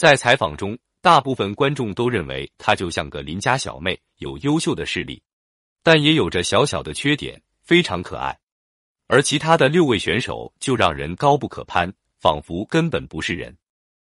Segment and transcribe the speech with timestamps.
[0.00, 5.22] 在采访中，大部分观众都认为她就像个邻家小妹，有优秀的视力，
[5.82, 8.38] 但也有着小小的缺点，非常可爱。
[9.08, 13.54] 而其他的六位选手就让人高不可攀，仿佛根本不是人。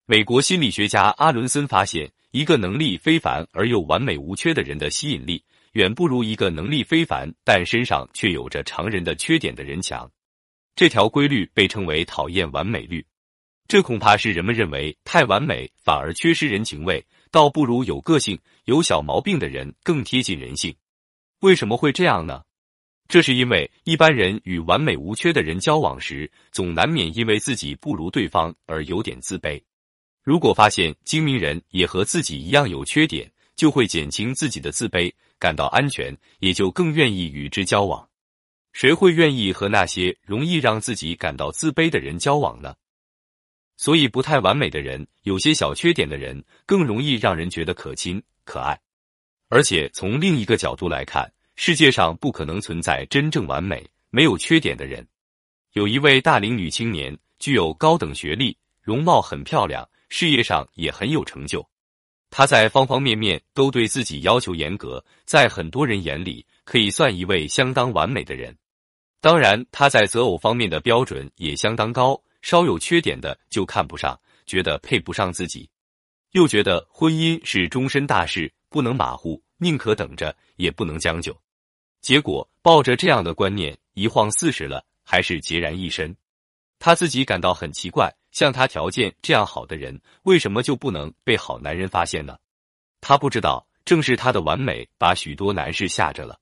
[0.04, 5.42] 美国心理学家阿伦森发现，一个能力非凡而又完美无缺的人的吸引力，
[5.72, 10.12] 远不如一个能力非凡但身上却有着常人的缺点的人强。
[10.76, 13.06] 这条规律被称为“讨厌完美律”。
[13.68, 20.74] 这恐怕是人们认为太完美反而缺失人情味，倒不如有个性、有小毛病的人更贴近人性。
[21.40, 22.42] 为什么会这样呢？
[23.08, 29.62] 这是因为一般人与完美无缺的人交往时，总难免因为自己不如对方而有点自卑。
[30.24, 38.08] 如果发现精明人也和自己一样有缺点，就会减轻自己的自卑，感到安全，也就更愿意与之交往。
[38.72, 42.74] 谁会愿意和那些容易让自己感到自卑的人交往呢？
[43.78, 48.78] 所以，不太完美的人，有些小缺点的人，更容易让人觉得可亲可爱。
[49.48, 55.06] 而且，从另一个角度来看，世界上不可能存在真正完美、没有缺点的人。
[55.74, 61.64] 有一位大龄女青年，具有高等学历，容貌很漂亮，事业上也很有成就。
[62.30, 68.58] 她在方方面面都对自己要求严格，在很多人眼里可以算一位相当完美的人。
[69.20, 75.68] 当然，她在择偶方面的标准也相当高，稍有缺点的就看不上，觉得配不上自己，
[76.30, 81.38] 又觉得婚姻是终身大事，不能马虎，宁可等着，也不能将就。
[82.00, 86.16] 结果抱着这样的观念，一晃四十了，还是孑然一身。
[86.78, 92.38] 他自己感到很奇怪，像他条件这样好的人，为什么就不能被好男人发现呢？
[93.02, 96.40] 他不知道，正是他的完美把许多男士吓着了。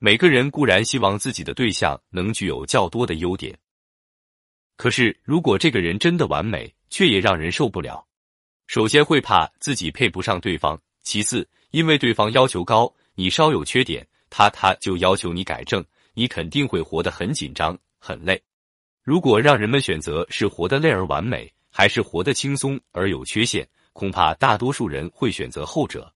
[0.00, 3.56] 每个人固然希望自己的对象能具有较多的优点，
[4.76, 8.06] 可是如果这个人真的完美，却也让人受不了。
[8.66, 14.06] 首先会怕自己配不上对方，其次因为对方要求高，你稍有缺点。
[14.28, 15.82] 他他就要求你改正，
[16.12, 18.42] 你肯定会活得很紧张、很累。
[19.02, 26.12] 如果让人们选择是活得累而完美，还是活得轻松而有缺陷，恐怕大多数人会选择后者。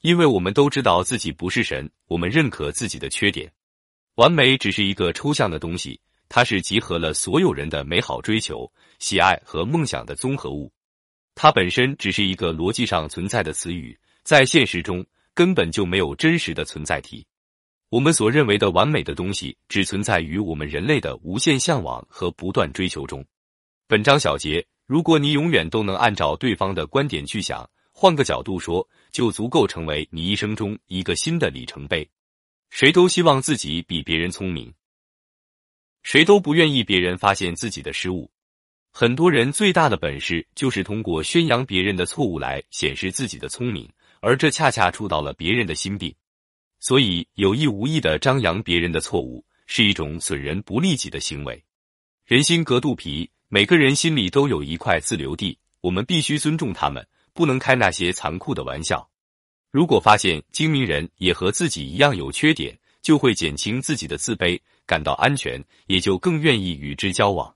[0.00, 3.50] 因为我们都知道自己不是神，我们认可自己的缺点。
[4.14, 6.00] 完美只是一个抽象的东西，
[6.30, 8.70] 它是集合了所有人的美好追求、
[9.00, 10.72] 喜爱和梦想的综合物。
[11.34, 15.04] 它本身只是一个逻辑上存在的词语，在现实中
[15.34, 17.26] 根本就没有真实的存在体。
[17.88, 23.24] 我们所认为的完美的东西，只存在于我们人类的无限向往和不断追求中。
[23.88, 32.08] 本章小结：如果你永远都能按照对方的观点去想，换个角度说，就足够成为你一生中一个新的里程碑。
[32.70, 34.72] 谁都希望自己比别人聪明，
[36.02, 38.30] 谁都不愿意别人发现自己的失误。
[38.92, 43.88] 很多人最大的本事，就是通过宣扬别人的错误来显示自己的聪明，
[44.20, 46.12] 而这恰恰触到了别人的心病。
[46.80, 51.62] 所以，有意无意的张扬别人的错误，是一种损人不利己的行为。
[52.24, 59.08] 人心隔肚皮，每个人心里都有一块自留地，我们必须尊重他们，不能开那些残酷的玩笑。
[59.70, 67.54] 如果发现精明人也和自己一样有缺点，就会减轻自己的自卑，感到安全，也就更愿意与之交往。